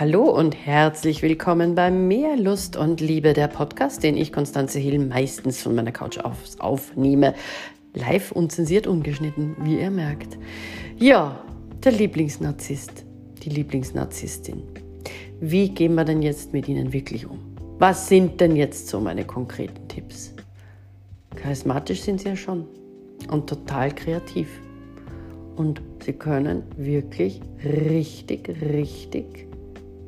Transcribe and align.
Hallo 0.00 0.30
und 0.30 0.54
herzlich 0.54 1.22
willkommen 1.22 1.74
bei 1.74 1.90
Mehr 1.90 2.36
Lust 2.36 2.76
und 2.76 3.00
Liebe, 3.00 3.32
der 3.32 3.48
Podcast, 3.48 4.04
den 4.04 4.16
ich, 4.16 4.32
Konstanze 4.32 4.78
Hill, 4.78 5.00
meistens 5.00 5.60
von 5.60 5.74
meiner 5.74 5.90
Couch 5.90 6.18
auf, 6.18 6.36
aufnehme. 6.60 7.34
Live 7.94 8.30
unzensiert 8.30 8.86
ungeschnitten, 8.86 9.56
wie 9.58 9.80
ihr 9.80 9.90
merkt. 9.90 10.38
Ja, 10.98 11.42
der 11.82 11.90
Lieblingsnarzisst, 11.90 13.04
die 13.42 13.48
Lieblingsnarzisstin. 13.48 14.62
Wie 15.40 15.70
gehen 15.70 15.96
wir 15.96 16.04
denn 16.04 16.22
jetzt 16.22 16.52
mit 16.52 16.68
ihnen 16.68 16.92
wirklich 16.92 17.26
um? 17.26 17.40
Was 17.80 18.06
sind 18.06 18.40
denn 18.40 18.54
jetzt 18.54 18.86
so 18.86 19.00
meine 19.00 19.24
konkreten 19.24 19.88
Tipps? 19.88 20.32
Charismatisch 21.34 22.02
sind 22.02 22.20
sie 22.20 22.28
ja 22.28 22.36
schon 22.36 22.68
und 23.32 23.48
total 23.48 23.92
kreativ. 23.92 24.60
Und 25.56 25.82
sie 26.04 26.12
können 26.12 26.62
wirklich 26.76 27.40
richtig, 27.64 28.48
richtig 28.62 29.47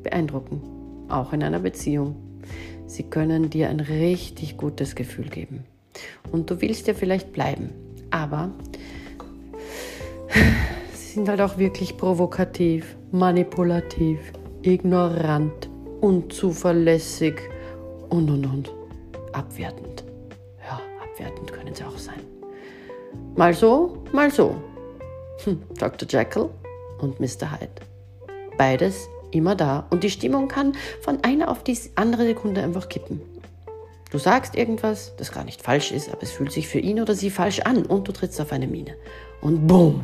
beeindrucken, 0.03 0.61
auch 1.09 1.33
in 1.33 1.43
einer 1.43 1.59
Beziehung. 1.59 2.15
Sie 2.87 3.03
können 3.03 3.49
dir 3.49 3.69
ein 3.69 3.79
richtig 3.79 4.57
gutes 4.57 4.95
Gefühl 4.95 5.29
geben. 5.29 5.63
Und 6.31 6.49
du 6.49 6.61
willst 6.61 6.87
ja 6.87 6.93
vielleicht 6.93 7.31
bleiben, 7.33 7.69
aber 8.09 8.51
sie 10.93 11.13
sind 11.13 11.29
halt 11.29 11.41
auch 11.41 11.57
wirklich 11.57 11.97
provokativ, 11.97 12.95
manipulativ, 13.11 14.19
ignorant, 14.61 15.69
unzuverlässig 16.01 17.35
und 18.09 18.29
und 18.29 18.45
und 18.45 18.71
abwertend. 19.33 20.03
Ja, 20.65 20.79
abwertend 21.01 21.51
können 21.51 21.73
sie 21.73 21.83
auch 21.83 21.97
sein. 21.97 22.19
Mal 23.35 23.53
so, 23.53 24.03
mal 24.11 24.31
so. 24.31 24.55
Hm, 25.43 25.61
Dr. 25.79 26.07
Jekyll 26.07 26.49
und 26.99 27.19
Mr. 27.19 27.51
Hyde. 27.51 27.81
Beides 28.57 29.07
immer 29.31 29.55
da 29.55 29.87
und 29.89 30.03
die 30.03 30.09
Stimmung 30.09 30.47
kann 30.47 30.73
von 31.01 31.23
einer 31.23 31.49
auf 31.49 31.63
die 31.63 31.77
andere 31.95 32.25
Sekunde 32.25 32.63
einfach 32.63 32.89
kippen. 32.89 33.21
Du 34.11 34.17
sagst 34.17 34.55
irgendwas, 34.55 35.13
das 35.17 35.31
gar 35.31 35.45
nicht 35.45 35.61
falsch 35.61 35.91
ist, 35.91 36.09
aber 36.09 36.23
es 36.23 36.31
fühlt 36.31 36.51
sich 36.51 36.67
für 36.67 36.79
ihn 36.79 36.99
oder 36.99 37.15
sie 37.15 37.29
falsch 37.29 37.61
an 37.61 37.85
und 37.85 38.07
du 38.07 38.11
trittst 38.11 38.41
auf 38.41 38.51
eine 38.51 38.67
Mine. 38.67 38.95
Und 39.39 39.67
boom, 39.67 40.03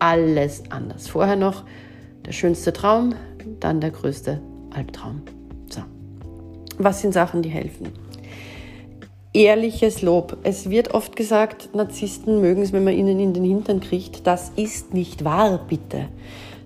alles 0.00 0.64
anders. 0.70 1.06
Vorher 1.08 1.36
noch 1.36 1.62
der 2.26 2.32
schönste 2.32 2.72
Traum, 2.72 3.14
dann 3.60 3.80
der 3.80 3.92
größte 3.92 4.42
Albtraum. 4.74 5.22
So. 5.70 5.82
Was 6.78 7.00
sind 7.00 7.14
Sachen, 7.14 7.42
die 7.42 7.50
helfen? 7.50 7.90
Ehrliches 9.32 10.02
Lob. 10.02 10.38
Es 10.42 10.68
wird 10.68 10.92
oft 10.92 11.14
gesagt, 11.14 11.74
Narzissten 11.74 12.40
mögen 12.40 12.62
es, 12.62 12.72
wenn 12.72 12.84
man 12.84 12.94
ihnen 12.94 13.20
in 13.20 13.32
den 13.32 13.44
Hintern 13.44 13.80
kriegt. 13.80 14.26
Das 14.26 14.50
ist 14.56 14.92
nicht 14.92 15.24
wahr, 15.24 15.64
bitte. 15.68 16.08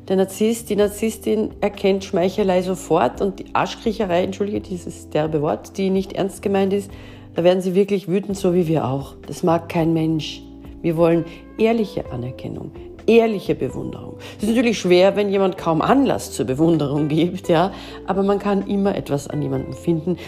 Der 0.08 0.14
Narzisst, 0.14 0.70
die 0.70 0.76
Narzisstin 0.76 1.50
erkennt 1.60 2.04
Schmeichelei 2.04 2.62
sofort 2.62 3.20
und 3.20 3.40
die 3.40 3.46
Arschkriecherei, 3.54 4.22
entschuldige 4.22 4.60
dieses 4.60 5.10
derbe 5.10 5.42
Wort, 5.42 5.76
die 5.78 5.90
nicht 5.90 6.12
ernst 6.12 6.42
gemeint 6.42 6.72
ist, 6.72 6.92
da 7.34 7.42
werden 7.42 7.60
sie 7.60 7.74
wirklich 7.74 8.06
wütend, 8.06 8.36
so 8.36 8.54
wie 8.54 8.68
wir 8.68 8.86
auch. 8.86 9.14
Das 9.26 9.42
mag 9.42 9.68
kein 9.68 9.92
Mensch. 9.92 10.42
Wir 10.80 10.96
wollen 10.96 11.24
ehrliche 11.58 12.08
Anerkennung, 12.12 12.70
ehrliche 13.08 13.56
Bewunderung. 13.56 14.14
Es 14.36 14.44
ist 14.44 14.50
natürlich 14.50 14.78
schwer, 14.78 15.16
wenn 15.16 15.28
jemand 15.28 15.58
kaum 15.58 15.82
Anlass 15.82 16.30
zur 16.30 16.46
Bewunderung 16.46 17.08
gibt, 17.08 17.48
ja, 17.48 17.72
aber 18.06 18.22
man 18.22 18.38
kann 18.38 18.64
immer 18.68 18.94
etwas 18.94 19.26
an 19.26 19.42
jemandem 19.42 19.72
finden, 19.72 20.18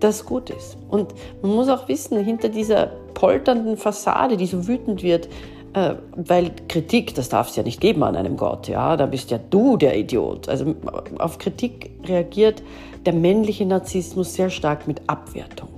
das 0.00 0.26
gut 0.26 0.50
ist. 0.50 0.76
Und 0.88 1.14
man 1.42 1.52
muss 1.52 1.68
auch 1.68 1.86
wissen, 1.86 2.18
hinter 2.24 2.48
dieser 2.48 2.90
polternden 3.14 3.76
Fassade, 3.76 4.36
die 4.36 4.46
so 4.46 4.66
wütend 4.66 5.04
wird, 5.04 5.28
äh, 5.74 5.94
weil 6.16 6.52
Kritik, 6.68 7.14
das 7.14 7.28
darf 7.28 7.50
es 7.50 7.56
ja 7.56 7.62
nicht 7.62 7.80
geben 7.80 8.02
an 8.02 8.16
einem 8.16 8.36
Gott, 8.36 8.68
ja, 8.68 8.96
da 8.96 9.06
bist 9.06 9.30
ja 9.30 9.38
du 9.38 9.76
der 9.76 9.98
Idiot. 9.98 10.48
Also 10.48 10.74
auf 11.18 11.38
Kritik 11.38 11.90
reagiert 12.04 12.62
der 13.06 13.12
männliche 13.12 13.66
Narzissmus 13.66 14.34
sehr 14.34 14.50
stark 14.50 14.86
mit 14.86 15.02
Abwertung. 15.06 15.68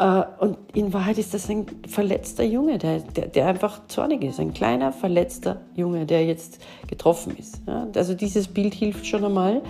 Äh, 0.00 0.22
und 0.38 0.56
in 0.72 0.92
Wahrheit 0.92 1.18
ist 1.18 1.34
das 1.34 1.48
ein 1.50 1.66
verletzter 1.86 2.42
Junge, 2.42 2.78
der, 2.78 3.00
der, 3.00 3.26
der, 3.26 3.46
einfach 3.46 3.86
zornig 3.88 4.24
ist. 4.24 4.40
Ein 4.40 4.54
kleiner, 4.54 4.92
verletzter 4.92 5.60
Junge, 5.76 6.06
der 6.06 6.24
jetzt 6.24 6.58
getroffen 6.86 7.36
ist. 7.36 7.60
Ja? 7.66 7.86
Also 7.94 8.14
dieses 8.14 8.48
Bild 8.48 8.72
hilft 8.74 9.06
schon 9.06 9.24
einmal. 9.24 9.62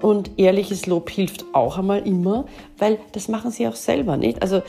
Und 0.00 0.38
ehrliches 0.38 0.86
Lob 0.86 1.08
hilft 1.08 1.46
auch 1.54 1.78
einmal 1.78 2.06
immer, 2.06 2.44
weil 2.76 2.98
das 3.12 3.28
machen 3.28 3.50
sie 3.50 3.66
auch 3.66 3.74
selber 3.74 4.18
nicht. 4.18 4.42
Also 4.42 4.60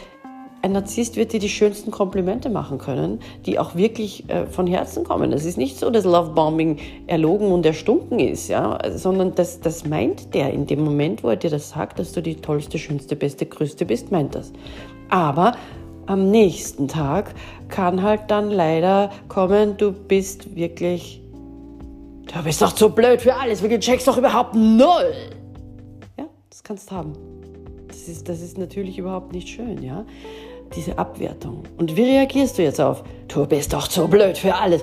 ein 0.61 0.71
Narzisst 0.71 1.15
wird 1.15 1.33
dir 1.33 1.39
die 1.39 1.49
schönsten 1.49 1.91
Komplimente 1.91 2.49
machen 2.49 2.77
können, 2.77 3.19
die 3.45 3.59
auch 3.59 3.75
wirklich 3.75 4.29
äh, 4.29 4.47
von 4.47 4.67
Herzen 4.67 5.03
kommen. 5.03 5.31
Es 5.31 5.45
ist 5.45 5.57
nicht 5.57 5.77
so, 5.77 5.89
dass 5.89 6.03
Lovebombing 6.03 6.77
erlogen 7.07 7.51
und 7.51 7.65
erstunken 7.65 8.19
ist, 8.19 8.47
ja, 8.47 8.79
sondern 8.95 9.35
das, 9.35 9.59
das 9.59 9.85
meint 9.85 10.33
der 10.33 10.51
in 10.53 10.65
dem 10.65 10.83
Moment, 10.83 11.23
wo 11.23 11.29
er 11.29 11.35
dir 11.35 11.49
das 11.49 11.69
sagt, 11.69 11.99
dass 11.99 12.11
du 12.11 12.21
die 12.21 12.35
tollste, 12.35 12.79
schönste, 12.79 13.15
beste, 13.15 13.45
größte 13.45 13.85
bist, 13.85 14.11
meint 14.11 14.35
das. 14.35 14.51
Aber 15.09 15.53
am 16.07 16.31
nächsten 16.31 16.87
Tag 16.87 17.33
kann 17.67 18.01
halt 18.01 18.21
dann 18.27 18.49
leider 18.49 19.11
kommen, 19.27 19.77
du 19.77 19.91
bist 19.91 20.55
wirklich, 20.55 21.21
du 22.33 22.43
bist 22.43 22.61
doch 22.61 22.71
zu 22.73 22.89
blöd 22.89 23.21
für 23.21 23.35
alles, 23.35 23.61
wir 23.61 23.79
checkst 23.79 24.07
doch 24.07 24.17
überhaupt 24.17 24.55
null. 24.55 25.13
Ja, 26.17 26.25
das 26.49 26.63
kannst 26.63 26.91
du 26.91 26.95
haben. 26.95 27.36
Das 28.07 28.15
ist, 28.15 28.29
das 28.29 28.41
ist 28.41 28.57
natürlich 28.57 28.97
überhaupt 28.97 29.33
nicht 29.33 29.49
schön, 29.49 29.83
ja 29.83 30.05
diese 30.73 30.97
Abwertung. 30.97 31.63
Und 31.77 31.97
wie 31.97 32.03
reagierst 32.03 32.57
du 32.57 32.63
jetzt 32.63 32.79
auf, 32.79 33.03
du 33.27 33.45
bist 33.45 33.73
doch 33.73 33.89
zu 33.89 34.07
blöd 34.07 34.37
für 34.37 34.55
alles? 34.55 34.81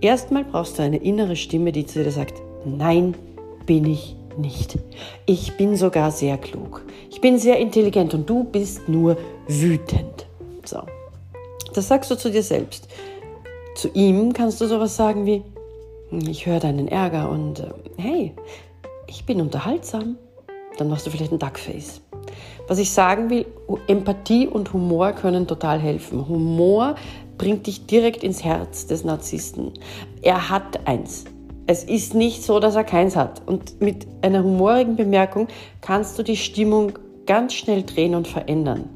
Erstmal 0.00 0.44
brauchst 0.44 0.78
du 0.78 0.84
eine 0.84 0.98
innere 0.98 1.34
Stimme, 1.34 1.72
die 1.72 1.84
zu 1.84 2.04
dir 2.04 2.12
sagt, 2.12 2.34
nein, 2.64 3.16
bin 3.66 3.86
ich 3.86 4.14
nicht. 4.36 4.78
Ich 5.24 5.56
bin 5.56 5.76
sogar 5.76 6.12
sehr 6.12 6.38
klug. 6.38 6.84
Ich 7.10 7.20
bin 7.20 7.38
sehr 7.38 7.58
intelligent 7.58 8.14
und 8.14 8.30
du 8.30 8.44
bist 8.44 8.88
nur 8.88 9.16
wütend. 9.48 10.26
So. 10.64 10.82
Das 11.74 11.88
sagst 11.88 12.08
du 12.12 12.16
zu 12.16 12.30
dir 12.30 12.44
selbst. 12.44 12.86
Zu 13.74 13.88
ihm 13.94 14.32
kannst 14.32 14.60
du 14.60 14.66
sowas 14.66 14.94
sagen 14.94 15.26
wie, 15.26 15.42
ich 16.28 16.46
höre 16.46 16.60
deinen 16.60 16.86
Ärger 16.86 17.30
und 17.30 17.60
äh, 17.60 17.72
hey, 17.96 18.32
ich 19.08 19.26
bin 19.26 19.40
unterhaltsam. 19.40 20.18
Dann 20.76 20.88
machst 20.88 21.06
du 21.06 21.10
vielleicht 21.10 21.32
ein 21.32 21.38
Duckface. 21.38 22.00
Was 22.68 22.78
ich 22.78 22.90
sagen 22.90 23.30
will, 23.30 23.46
Empathie 23.86 24.46
und 24.46 24.72
Humor 24.72 25.12
können 25.12 25.46
total 25.46 25.78
helfen. 25.78 26.28
Humor 26.28 26.96
bringt 27.38 27.66
dich 27.66 27.86
direkt 27.86 28.22
ins 28.22 28.44
Herz 28.44 28.86
des 28.86 29.04
Narzissten. 29.04 29.72
Er 30.22 30.50
hat 30.50 30.86
eins. 30.86 31.24
Es 31.66 31.84
ist 31.84 32.14
nicht 32.14 32.42
so, 32.42 32.60
dass 32.60 32.76
er 32.76 32.84
keins 32.84 33.16
hat. 33.16 33.42
Und 33.46 33.80
mit 33.80 34.06
einer 34.22 34.42
humorigen 34.42 34.96
Bemerkung 34.96 35.48
kannst 35.80 36.18
du 36.18 36.22
die 36.22 36.36
Stimmung 36.36 36.92
ganz 37.26 37.54
schnell 37.54 37.82
drehen 37.82 38.14
und 38.14 38.28
verändern. 38.28 38.88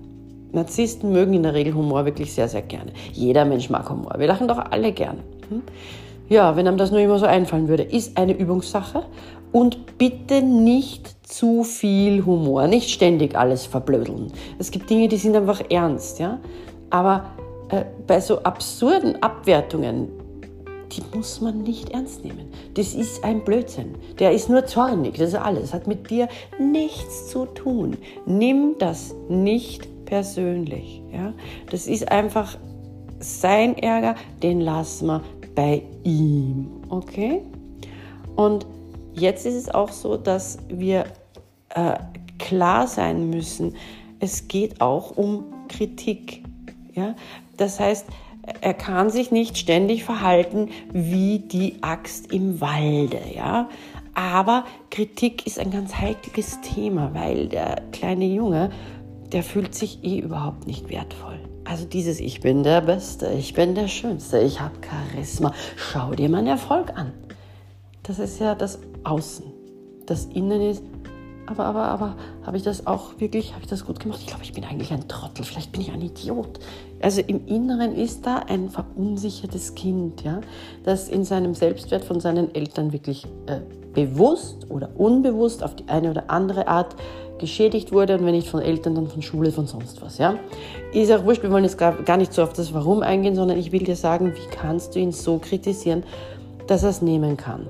Narzissten 0.53 1.13
mögen 1.13 1.35
in 1.35 1.43
der 1.43 1.55
Regel 1.55 1.75
Humor 1.75 2.05
wirklich 2.05 2.33
sehr, 2.33 2.49
sehr 2.49 2.63
gerne. 2.63 2.93
Jeder 3.13 3.45
Mensch 3.45 3.71
mag 3.71 3.89
Humor. 3.89 4.15
Wir 4.19 4.27
lachen 4.27 4.49
doch 4.49 4.59
alle 4.59 4.93
gern. 4.93 5.19
Hm? 5.49 5.63
Ja, 6.31 6.55
wenn 6.55 6.69
einem 6.69 6.79
das 6.79 6.93
nur 6.93 7.01
immer 7.01 7.19
so 7.19 7.27
einfallen 7.27 7.67
würde, 7.67 7.83
ist 7.83 8.17
eine 8.17 8.33
Übungssache. 8.33 9.03
Und 9.51 9.99
bitte 9.99 10.43
nicht 10.43 11.27
zu 11.29 11.65
viel 11.65 12.25
Humor, 12.25 12.69
nicht 12.69 12.89
ständig 12.89 13.37
alles 13.37 13.67
verblödeln. 13.67 14.33
Es 14.61 14.71
gibt 14.71 14.89
Dinge, 14.89 15.09
die 15.09 15.17
sind 15.17 15.35
einfach 15.35 15.61
ernst, 15.71 16.21
ja. 16.21 16.39
Aber 16.89 17.25
äh, 17.71 17.85
bei 18.07 18.21
so 18.21 18.45
absurden 18.45 19.21
Abwertungen, 19.21 20.09
die 20.93 21.03
muss 21.17 21.41
man 21.41 21.63
nicht 21.63 21.91
ernst 21.91 22.25
nehmen. 22.25 22.49
Das 22.75 22.95
ist 22.95 23.25
ein 23.25 23.43
Blödsinn. 23.43 23.97
Der 24.21 24.31
ist 24.31 24.49
nur 24.49 24.67
zornig, 24.67 25.19
das 25.19 25.31
ist 25.31 25.35
alles. 25.35 25.75
Hat 25.75 25.89
mit 25.89 26.11
dir 26.11 26.29
nichts 26.61 27.29
zu 27.29 27.47
tun. 27.47 27.97
Nimm 28.25 28.77
das 28.79 29.17
nicht 29.29 29.89
persönlich. 30.05 31.03
Ja? 31.13 31.33
Das 31.73 31.89
ist 31.89 32.11
einfach 32.13 32.57
sein 33.19 33.77
Ärger, 33.77 34.15
den 34.45 34.61
lassen 34.61 35.09
wir 35.09 35.23
bei 35.55 35.83
ihm. 36.05 36.69
Okay? 36.89 37.43
Und 38.37 38.67
jetzt 39.15 39.47
ist 39.47 39.55
es 39.55 39.69
auch 39.69 39.93
so, 39.93 40.17
dass 40.17 40.59
wir 40.69 41.05
äh, 41.71 41.95
klar 42.39 42.87
sein 42.87 43.31
müssen, 43.31 43.75
es 44.19 44.49
geht 44.49 44.81
auch 44.81 45.17
um 45.17 45.45
Kritik. 45.69 46.43
Ja? 46.95 47.15
Das 47.57 47.81
heißt, 47.81 48.07
er 48.61 48.75
kann 48.75 49.11
sich 49.11 49.31
nicht 49.31 49.59
ständig 49.59 50.05
verhalten 50.05 50.71
wie 50.93 51.41
die 51.41 51.83
Axt 51.83 52.33
im 52.33 52.61
Walde. 52.61 53.21
Ja? 53.35 53.69
Aber 54.15 54.65
Kritik 54.91 55.47
ist 55.47 55.59
ein 55.59 55.71
ganz 55.71 55.95
heikles 55.95 56.61
Thema, 56.61 57.15
weil 57.15 57.49
der 57.49 57.83
kleine 57.93 58.27
Junge, 58.27 58.71
der 59.33 59.43
fühlt 59.43 59.75
sich 59.75 60.03
eh 60.03 60.19
überhaupt 60.19 60.67
nicht 60.67 60.89
wertvoll. 60.89 61.39
Also 61.71 61.85
dieses 61.85 62.19
Ich 62.19 62.41
bin 62.41 62.65
der 62.65 62.81
Beste, 62.81 63.29
ich 63.29 63.55
bin 63.55 63.77
der 63.77 63.87
Schönste, 63.87 64.41
ich 64.41 64.61
habe 64.61 64.75
Charisma. 64.83 65.55
Schau 65.77 66.11
dir 66.11 66.29
meinen 66.29 66.49
Erfolg 66.49 66.99
an. 66.99 67.13
Das 68.03 68.19
ist 68.19 68.41
ja 68.41 68.57
das 68.57 68.81
Außen. 69.05 69.45
Das 70.05 70.25
Innen 70.25 70.61
ist, 70.63 70.83
aber, 71.47 71.67
aber, 71.67 71.85
aber, 71.85 72.17
habe 72.45 72.57
ich 72.57 72.65
das 72.65 72.89
auch 72.89 73.21
wirklich, 73.21 73.53
habe 73.53 73.63
ich 73.63 73.69
das 73.69 73.85
gut 73.85 74.01
gemacht? 74.01 74.19
Ich 74.21 74.27
glaube, 74.27 74.43
ich 74.43 74.53
bin 74.53 74.65
eigentlich 74.65 74.91
ein 74.93 75.07
Trottel, 75.07 75.45
vielleicht 75.45 75.71
bin 75.71 75.81
ich 75.83 75.93
ein 75.93 76.03
Idiot. 76.03 76.59
Also 77.01 77.21
im 77.21 77.47
Inneren 77.47 77.95
ist 77.95 78.27
da 78.27 78.39
ein 78.49 78.69
verunsichertes 78.69 79.77
Kind, 79.77 80.25
ja, 80.25 80.41
das 80.83 81.09
in 81.09 81.25
seinem 81.25 81.55
Selbstwert 81.55 82.05
von 82.05 82.19
seinen 82.19 82.53
Eltern 82.53 82.93
wirklich 82.93 83.27
äh, 83.47 83.61
bewusst 83.95 84.69
oder 84.71 84.91
unbewusst 84.97 85.63
auf 85.63 85.77
die 85.77 85.89
eine 85.89 86.11
oder 86.11 86.31
andere 86.31 86.67
Art 86.67 86.97
geschädigt 87.41 87.91
wurde 87.91 88.17
und 88.17 88.25
wenn 88.25 88.35
nicht 88.35 88.49
von 88.49 88.63
Eltern, 88.63 88.95
dann 88.95 89.09
von 89.09 89.23
Schule, 89.23 89.51
von 89.51 89.67
sonst 89.67 90.01
was. 90.01 90.19
Ja? 90.19 90.37
Ist 90.93 91.11
auch 91.11 91.25
wurscht, 91.25 91.43
wir 91.43 91.51
wollen 91.51 91.65
jetzt 91.65 91.79
gar 91.79 92.17
nicht 92.17 92.33
so 92.33 92.43
auf 92.43 92.53
das 92.53 92.73
Warum 92.73 93.03
eingehen, 93.03 93.35
sondern 93.35 93.59
ich 93.59 93.73
will 93.73 93.83
dir 93.83 93.97
sagen, 93.97 94.33
wie 94.35 94.57
kannst 94.57 94.95
du 94.95 95.01
ihn 95.01 95.11
so 95.11 95.39
kritisieren, 95.39 96.05
dass 96.69 96.85
er 96.85 96.91
es 96.91 97.03
nehmen 97.03 97.37
kann. 97.37 97.69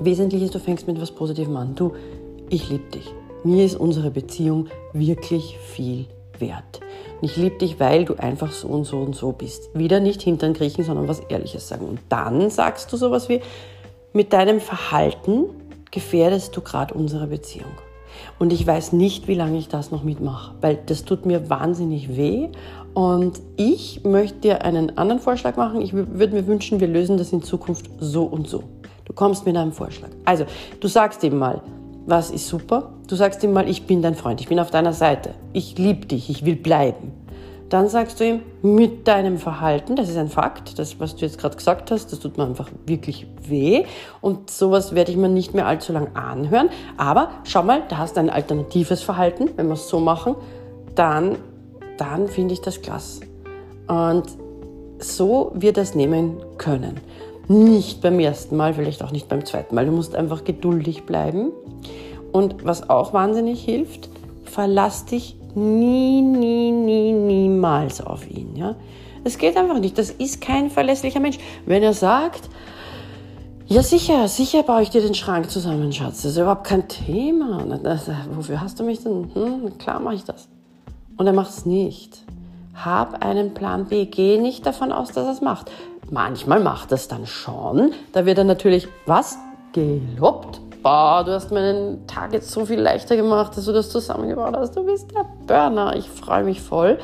Wesentlich 0.00 0.42
ist, 0.42 0.54
du 0.54 0.58
fängst 0.58 0.86
mit 0.86 0.96
etwas 0.96 1.10
Positivem 1.10 1.56
an. 1.56 1.74
Du, 1.74 1.92
ich 2.48 2.70
liebe 2.70 2.90
dich. 2.90 3.12
Mir 3.44 3.64
ist 3.64 3.76
unsere 3.76 4.10
Beziehung 4.10 4.68
wirklich 4.94 5.58
viel 5.58 6.06
wert. 6.38 6.80
Und 7.20 7.30
ich 7.30 7.36
liebe 7.36 7.58
dich, 7.58 7.78
weil 7.78 8.04
du 8.04 8.14
einfach 8.14 8.50
so 8.52 8.68
und 8.68 8.84
so 8.84 8.98
und 8.98 9.14
so 9.14 9.32
bist. 9.32 9.68
Wieder 9.74 10.00
nicht 10.00 10.22
hintern 10.22 10.54
kriechen, 10.54 10.84
sondern 10.84 11.06
was 11.06 11.20
Ehrliches 11.20 11.68
sagen. 11.68 11.86
Und 11.86 12.00
dann 12.08 12.48
sagst 12.50 12.92
du 12.92 12.96
sowas 12.96 13.28
wie, 13.28 13.40
mit 14.12 14.32
deinem 14.32 14.60
Verhalten 14.60 15.46
gefährdest 15.90 16.56
du 16.56 16.60
gerade 16.60 16.94
unsere 16.94 17.26
Beziehung. 17.26 17.70
Und 18.38 18.52
ich 18.52 18.66
weiß 18.66 18.92
nicht, 18.92 19.28
wie 19.28 19.34
lange 19.34 19.58
ich 19.58 19.68
das 19.68 19.90
noch 19.90 20.02
mitmache, 20.04 20.54
weil 20.60 20.78
das 20.86 21.04
tut 21.04 21.26
mir 21.26 21.50
wahnsinnig 21.50 22.16
weh. 22.16 22.48
Und 22.94 23.40
ich 23.56 24.04
möchte 24.04 24.38
dir 24.40 24.64
einen 24.64 24.96
anderen 24.96 25.20
Vorschlag 25.20 25.56
machen. 25.56 25.80
Ich 25.80 25.92
würde 25.94 26.34
mir 26.34 26.46
wünschen, 26.46 26.80
wir 26.80 26.88
lösen 26.88 27.16
das 27.16 27.32
in 27.32 27.42
Zukunft 27.42 27.90
so 27.98 28.24
und 28.24 28.48
so. 28.48 28.62
Du 29.04 29.12
kommst 29.12 29.46
mit 29.46 29.56
einem 29.56 29.72
Vorschlag. 29.72 30.10
Also, 30.24 30.44
du 30.80 30.88
sagst 30.88 31.22
ihm 31.24 31.38
mal, 31.38 31.60
was 32.06 32.30
ist 32.30 32.48
super? 32.48 32.90
Du 33.08 33.16
sagst 33.16 33.42
ihm 33.42 33.52
mal, 33.52 33.68
ich 33.68 33.86
bin 33.86 34.02
dein 34.02 34.14
Freund, 34.14 34.40
ich 34.40 34.48
bin 34.48 34.60
auf 34.60 34.70
deiner 34.70 34.92
Seite, 34.92 35.34
ich 35.52 35.78
liebe 35.78 36.06
dich, 36.06 36.30
ich 36.30 36.44
will 36.44 36.56
bleiben. 36.56 37.12
Dann 37.70 37.88
sagst 37.88 38.20
du 38.20 38.24
ihm, 38.24 38.42
mit 38.62 39.08
deinem 39.08 39.38
Verhalten, 39.38 39.96
das 39.96 40.08
ist 40.08 40.16
ein 40.16 40.28
Fakt, 40.28 40.78
das, 40.78 41.00
was 41.00 41.16
du 41.16 41.24
jetzt 41.24 41.38
gerade 41.38 41.56
gesagt 41.56 41.90
hast, 41.90 42.12
das 42.12 42.20
tut 42.20 42.36
mir 42.36 42.44
einfach 42.44 42.70
wirklich 42.86 43.26
weh. 43.48 43.84
Und 44.20 44.50
sowas 44.50 44.94
werde 44.94 45.10
ich 45.10 45.16
mir 45.16 45.28
nicht 45.28 45.54
mehr 45.54 45.66
allzu 45.66 45.92
lang 45.92 46.14
anhören. 46.14 46.68
Aber 46.96 47.30
schau 47.44 47.62
mal, 47.62 47.82
da 47.88 47.98
hast 47.98 48.16
du 48.16 48.20
ein 48.20 48.30
alternatives 48.30 49.02
Verhalten, 49.02 49.50
wenn 49.56 49.66
wir 49.66 49.74
es 49.74 49.88
so 49.88 49.98
machen, 49.98 50.36
dann, 50.94 51.36
dann 51.96 52.28
finde 52.28 52.54
ich 52.54 52.60
das 52.60 52.82
klasse. 52.82 53.22
Und 53.88 54.24
so 54.98 55.52
wird 55.54 55.76
das 55.76 55.94
nehmen 55.94 56.36
können. 56.58 57.00
Nicht 57.48 58.00
beim 58.00 58.20
ersten 58.20 58.56
Mal, 58.56 58.74
vielleicht 58.74 59.02
auch 59.02 59.10
nicht 59.10 59.28
beim 59.28 59.44
zweiten 59.44 59.74
Mal. 59.74 59.86
Du 59.86 59.92
musst 59.92 60.14
einfach 60.14 60.44
geduldig 60.44 61.04
bleiben. 61.04 61.52
Und 62.32 62.64
was 62.64 62.88
auch 62.88 63.12
wahnsinnig 63.12 63.62
hilft, 63.62 64.08
verlass 64.44 65.04
dich 65.04 65.36
nie, 65.54 66.22
nie, 66.22 66.70
nie, 66.72 67.12
niemals 67.12 68.00
auf 68.00 68.28
ihn. 68.30 68.56
Ja? 68.56 68.76
Es 69.24 69.38
geht 69.38 69.56
einfach 69.56 69.78
nicht. 69.78 69.98
Das 69.98 70.10
ist 70.10 70.40
kein 70.40 70.70
verlässlicher 70.70 71.20
Mensch. 71.20 71.38
Wenn 71.66 71.82
er 71.82 71.94
sagt, 71.94 72.48
ja 73.66 73.82
sicher, 73.82 74.28
sicher 74.28 74.62
baue 74.62 74.82
ich 74.82 74.90
dir 74.90 75.00
den 75.00 75.14
Schrank 75.14 75.50
zusammen, 75.50 75.92
Schatz. 75.92 76.22
Das 76.22 76.32
ist 76.32 76.38
überhaupt 76.38 76.64
kein 76.64 76.86
Thema. 76.88 77.64
Wofür 78.32 78.60
hast 78.60 78.78
du 78.78 78.84
mich 78.84 79.02
denn? 79.02 79.30
Hm, 79.34 79.78
klar 79.78 80.00
mache 80.00 80.16
ich 80.16 80.24
das. 80.24 80.48
Und 81.16 81.26
er 81.26 81.32
macht 81.32 81.50
es 81.50 81.64
nicht. 81.64 82.22
Hab 82.74 83.24
einen 83.24 83.54
Plan 83.54 83.86
B. 83.86 84.06
Geh 84.06 84.38
nicht 84.38 84.66
davon 84.66 84.92
aus, 84.92 85.12
dass 85.12 85.26
er 85.26 85.32
es 85.32 85.40
macht. 85.40 85.70
Manchmal 86.10 86.60
macht 86.60 86.92
es 86.92 87.08
dann 87.08 87.26
schon. 87.26 87.92
Da 88.12 88.26
wird 88.26 88.38
er 88.38 88.44
natürlich, 88.44 88.88
was? 89.06 89.38
Gelobt 89.72 90.60
boah, 90.84 91.24
du 91.24 91.32
hast 91.32 91.50
meinen 91.50 92.06
Tag 92.06 92.34
jetzt 92.34 92.50
so 92.50 92.66
viel 92.66 92.78
leichter 92.78 93.16
gemacht, 93.16 93.56
dass 93.56 93.64
du 93.64 93.72
das 93.72 93.88
zusammengebaut 93.88 94.54
hast. 94.54 94.76
Du 94.76 94.84
bist 94.84 95.10
der 95.12 95.24
Burner. 95.46 95.96
Ich 95.96 96.08
freue 96.08 96.44
mich 96.44 96.60
voll. 96.60 96.98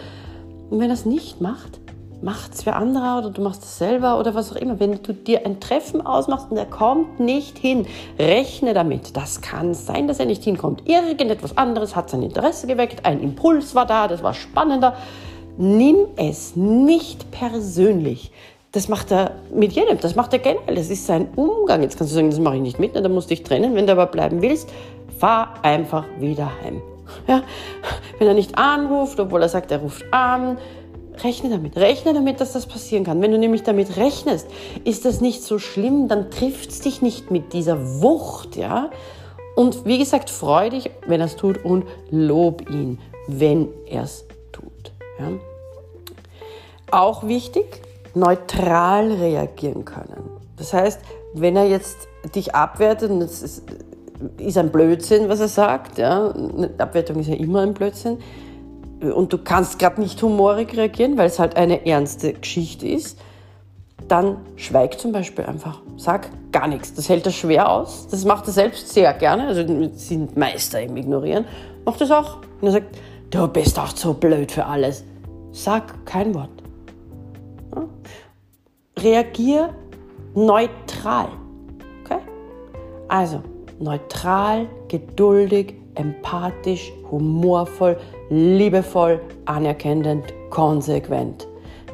Und 0.69 0.79
wenn 0.79 0.91
es 0.91 1.07
nicht 1.07 1.41
macht, 1.41 1.81
macht 2.21 2.53
es 2.53 2.67
wer 2.67 2.77
anderer 2.77 3.19
oder 3.19 3.31
du 3.31 3.41
machst 3.41 3.63
es 3.65 3.79
selber 3.79 4.19
oder 4.21 4.35
was 4.35 4.53
auch 4.53 4.57
immer. 4.57 4.79
Wenn 4.79 5.03
du 5.03 5.15
dir 5.15 5.47
ein 5.47 5.61
Treffen 5.61 6.07
ausmachst 6.07 6.51
und 6.51 6.59
er 6.59 6.67
kommt 6.67 7.21
nicht 7.21 7.57
hin, 7.57 7.87
rechne 8.19 8.75
damit. 8.75 9.17
Das 9.17 9.41
kann 9.41 9.73
sein, 9.73 10.07
dass 10.07 10.21
er 10.21 10.27
nicht 10.27 10.45
hinkommt. 10.45 10.87
Irgendetwas 10.87 11.57
anderes 11.57 11.97
hat 11.97 12.11
sein 12.11 12.23
Interesse 12.23 12.67
geweckt, 12.67 13.07
ein 13.07 13.23
Impuls 13.23 13.75
war 13.75 13.87
da, 13.87 14.09
das 14.09 14.23
war 14.23 14.35
spannender. 14.35 14.95
Nimm 15.57 16.07
es 16.17 16.55
nicht 16.55 17.31
persönlich. 17.31 18.31
Das 18.73 18.89
macht 18.89 19.11
er 19.11 19.33
mit 19.53 19.73
jedem, 19.73 19.99
das 19.99 20.15
macht 20.15 20.33
er 20.33 20.39
generell, 20.39 20.77
das 20.77 20.91
ist 20.91 21.05
sein 21.05 21.29
Umgang. 21.35 21.83
Jetzt 21.83 21.99
kannst 21.99 22.13
du 22.13 22.15
sagen, 22.15 22.31
das 22.31 22.39
mache 22.39 22.57
ich 22.57 22.63
nicht 22.63 22.79
mit, 22.79 22.95
dann 22.95 23.13
musst 23.13 23.29
du 23.29 23.35
dich 23.35 23.43
trennen. 23.43 23.75
Wenn 23.75 23.87
du 23.87 23.93
aber 23.93 24.07
bleiben 24.07 24.43
willst, 24.43 24.69
fahr 25.19 25.55
einfach 25.63 26.05
wieder 26.21 26.51
heim. 26.63 26.81
Ja? 27.27 27.43
Wenn 28.19 28.29
er 28.29 28.35
nicht 28.35 28.57
anruft, 28.57 29.19
obwohl 29.19 29.43
er 29.43 29.49
sagt, 29.49 29.73
er 29.73 29.79
ruft 29.79 30.05
an, 30.13 30.57
rechne 31.25 31.51
damit. 31.51 31.77
Rechne 31.77 32.15
damit, 32.15 32.41
dass 32.41 32.53
das 32.53 32.67
passieren 32.67 33.05
kann. 33.05 33.21
Wenn 33.21 33.33
du 33.33 33.39
nämlich 33.39 33.65
damit 33.65 33.97
rechnest, 33.97 34.47
ist 34.85 35.05
das 35.05 35.21
nicht 35.21 35.43
so 35.43 35.59
schlimm, 35.59 36.07
dann 36.07 36.31
trifft 36.31 36.71
es 36.71 36.81
dich 36.81 37.03
nicht 37.03 37.33
mit 37.33 37.53
dieser 37.53 38.01
Wucht. 38.01 38.55
Ja? 38.55 38.91
Und 39.57 39.85
wie 39.85 39.99
gesagt, 39.99 40.31
freu 40.31 40.71
dich, 40.71 40.91
wenn 41.09 41.21
er 41.21 41.27
es 41.27 41.35
tut 41.35 41.65
und 41.65 41.87
lob 42.11 42.71
ihn, 42.71 42.99
wenn 43.27 43.69
er 43.87 44.05
es 44.05 44.25
tut. 44.53 44.93
Ja? 45.19 45.33
Auch 46.93 47.27
wichtig, 47.27 47.83
neutral 48.15 49.13
reagieren 49.13 49.85
können. 49.85 50.23
Das 50.57 50.73
heißt, 50.73 51.01
wenn 51.35 51.57
er 51.57 51.67
jetzt 51.67 52.09
dich 52.35 52.55
abwertet, 52.55 53.11
und 53.11 53.21
das 53.21 53.43
ist, 53.43 53.65
ist 54.39 54.59
ein 54.59 54.71
Blödsinn, 54.71 55.29
was 55.29 55.41
er 55.41 55.49
sagt, 55.49 55.99
ja, 55.99 56.35
Abwertung 56.79 57.21
ist 57.21 57.29
ja 57.29 57.37
immer 57.37 57.63
ein 57.63 57.75
Blödsinn, 57.75 58.19
und 59.01 59.33
du 59.33 59.39
kannst 59.39 59.79
gerade 59.79 60.01
nicht 60.01 60.23
humorig 60.23 60.77
reagieren, 60.77 61.17
weil 61.17 61.27
es 61.27 61.39
halt 61.39 61.57
eine 61.57 61.87
ernste 61.87 62.35
Geschichte 62.35 62.87
ist, 62.87 63.19
dann 64.09 64.39
schweig 64.57 64.99
zum 64.99 65.13
Beispiel 65.13 65.45
einfach. 65.47 65.81
Sag 65.97 66.29
gar 66.53 66.67
nichts. 66.67 66.95
Das 66.95 67.09
hält 67.09 67.27
er 67.27 67.33
schwer 67.33 67.71
aus. 67.71 68.09
Das 68.11 68.25
macht 68.25 68.47
er 68.47 68.53
selbst 68.53 68.93
sehr 68.93 69.13
gerne. 69.15 69.47
Also 69.47 69.63
sind 69.95 70.37
Meister 70.37 70.83
im 70.83 70.97
Ignorieren. 70.97 71.45
Macht 71.85 72.01
das 72.01 72.11
auch. 72.11 72.39
Und 72.61 72.69
er 72.69 72.73
sagt, 72.73 72.99
du 73.31 73.47
bist 73.49 73.79
auch 73.79 73.95
so 73.95 74.15
blöd 74.15 74.53
für 74.53 74.67
alles. 74.67 75.05
Sag 75.53 76.05
kein 76.05 76.35
Wort. 76.35 76.60
Reagier 79.03 79.75
neutral. 80.35 81.29
Okay? 82.05 82.21
Also 83.09 83.43
neutral, 83.79 84.69
geduldig, 84.89 85.75
empathisch, 85.95 86.93
humorvoll, 87.11 87.97
liebevoll, 88.31 89.21
anerkennend, 89.45 90.25
konsequent. 90.51 91.47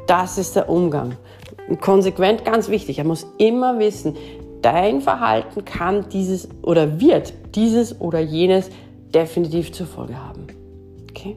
Das 0.07 0.39
ist 0.39 0.57
der 0.57 0.69
Umgang. 0.69 1.17
Und 1.69 1.81
konsequent, 1.81 2.45
ganz 2.45 2.69
wichtig. 2.69 2.99
Er 2.99 3.05
muss 3.05 3.27
immer 3.39 3.79
wissen, 3.79 4.17
dein 4.63 5.01
Verhalten 5.01 5.65
kann 5.65 6.09
dieses 6.11 6.49
oder 6.63 7.01
wird 7.01 7.33
dieses 7.55 8.01
oder 8.01 8.21
jenes 8.21 8.71
definitiv 9.15 9.73
zur 9.73 9.87
Folge 9.87 10.17
haben. 10.17 10.47
Okay? 11.11 11.37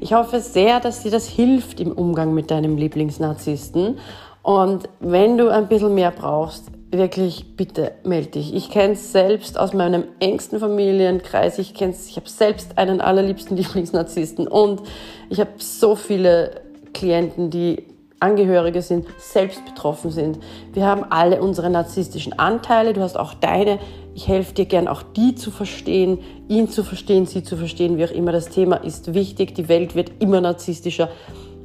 Ich 0.00 0.12
hoffe 0.12 0.40
sehr, 0.40 0.80
dass 0.80 1.02
dir 1.02 1.10
das 1.10 1.28
hilft 1.28 1.80
im 1.80 1.92
Umgang 1.92 2.34
mit 2.34 2.50
deinem 2.50 2.76
Lieblingsnarzissten. 2.76 3.98
Und 4.44 4.90
wenn 5.00 5.38
du 5.38 5.48
ein 5.48 5.68
bisschen 5.68 5.94
mehr 5.94 6.10
brauchst, 6.10 6.66
wirklich 6.90 7.56
bitte 7.56 7.92
melde 8.04 8.32
dich. 8.32 8.54
Ich 8.54 8.70
kenne 8.70 8.92
es 8.92 9.10
selbst 9.10 9.58
aus 9.58 9.72
meinem 9.72 10.04
engsten 10.20 10.60
Familienkreis. 10.60 11.58
Ich 11.58 11.72
kenne 11.72 11.94
ich 12.06 12.14
habe 12.16 12.28
selbst 12.28 12.76
einen 12.76 13.00
allerliebsten 13.00 13.56
Lieblingsnarzissten 13.56 14.46
und 14.46 14.82
ich 15.30 15.40
habe 15.40 15.52
so 15.56 15.96
viele 15.96 16.60
Klienten, 16.92 17.48
die 17.48 17.86
Angehörige 18.20 18.82
sind, 18.82 19.06
selbst 19.18 19.64
betroffen 19.64 20.10
sind. 20.10 20.38
Wir 20.74 20.84
haben 20.84 21.04
alle 21.08 21.40
unsere 21.42 21.70
narzisstischen 21.70 22.38
Anteile. 22.38 22.92
Du 22.92 23.00
hast 23.00 23.18
auch 23.18 23.32
deine. 23.32 23.78
Ich 24.14 24.28
helfe 24.28 24.52
dir 24.52 24.66
gern 24.66 24.88
auch 24.88 25.02
die 25.02 25.34
zu 25.34 25.50
verstehen, 25.50 26.18
ihn 26.48 26.68
zu 26.68 26.84
verstehen, 26.84 27.24
sie 27.24 27.42
zu 27.42 27.56
verstehen, 27.56 27.96
wie 27.96 28.04
auch 28.04 28.10
immer. 28.10 28.30
Das 28.30 28.50
Thema 28.50 28.76
ist 28.76 29.14
wichtig. 29.14 29.54
Die 29.54 29.68
Welt 29.68 29.94
wird 29.94 30.12
immer 30.20 30.42
narzisstischer. 30.42 31.08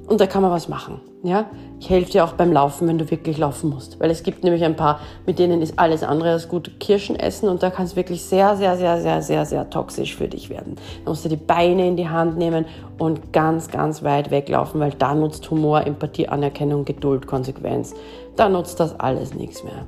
Und 0.10 0.20
da 0.20 0.26
kann 0.26 0.42
man 0.42 0.50
was 0.50 0.68
machen. 0.68 1.02
Ja? 1.22 1.46
Ich 1.80 1.88
helfe 1.90 2.12
dir 2.12 2.26
auch 2.26 2.34
beim 2.34 2.52
Laufen, 2.52 2.88
wenn 2.88 2.98
du 2.98 3.12
wirklich 3.12 3.38
laufen 3.38 3.70
musst. 3.70 4.00
Weil 4.00 4.10
es 4.10 4.24
gibt 4.24 4.44
nämlich 4.44 4.64
ein 4.64 4.76
paar, 4.76 5.00
mit 5.28 5.38
denen 5.38 5.62
ist 5.62 5.78
alles 5.78 6.02
andere 6.02 6.32
als 6.32 6.48
gut 6.48 6.80
Kirschen 6.80 7.16
essen 7.16 7.48
und 7.48 7.62
da 7.62 7.70
kann 7.70 7.86
es 7.86 7.96
wirklich 7.96 8.24
sehr, 8.24 8.58
sehr, 8.58 8.76
sehr, 8.76 9.00
sehr, 9.02 9.22
sehr, 9.22 9.46
sehr 9.46 9.70
toxisch 9.70 10.16
für 10.16 10.28
dich 10.28 10.50
werden. 10.50 10.78
Da 11.06 11.12
musst 11.12 11.26
du 11.26 11.30
die 11.30 11.36
Beine 11.36 11.88
in 11.88 11.96
die 11.96 12.10
Hand 12.10 12.40
nehmen 12.40 12.66
und 12.98 13.32
ganz, 13.32 13.70
ganz 13.70 14.02
weit 14.02 14.32
weglaufen, 14.32 14.82
weil 14.82 14.94
da 14.98 15.14
nutzt 15.14 15.50
Humor, 15.52 15.86
Empathie, 15.86 16.28
Anerkennung, 16.28 16.86
Geduld, 16.86 17.28
Konsequenz. 17.28 17.94
Da 18.36 18.50
nutzt 18.50 18.80
das 18.80 19.00
alles 19.00 19.36
nichts 19.36 19.64
mehr. 19.64 19.86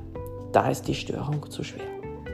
Da 0.52 0.70
ist 0.70 0.86
die 0.86 0.94
Störung 0.94 1.50
zu 1.50 1.64
schwer. 1.64 1.82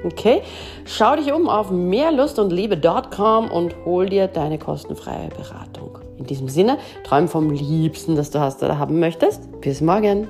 Okay? 0.05 0.43
Schau 0.85 1.17
dich 1.17 1.33
um 1.33 1.49
auf 1.49 1.71
mehrlustundliebe.com 1.71 3.51
und 3.51 3.75
hol 3.87 4.11
dir 4.11 4.29
deine 4.29 4.59
kostenfreie 4.59 5.29
Beratung. 5.29 5.98
In 6.19 6.27
diesem 6.27 6.49
Sinne, 6.49 6.79
träum 7.05 7.29
vom 7.29 7.51
Liebsten, 7.51 8.17
das 8.17 8.31
du 8.31 8.41
hast 8.41 8.63
oder 8.63 8.79
haben 8.79 8.99
möchtest. 8.99 9.61
Bis 9.61 9.81
morgen. 9.81 10.27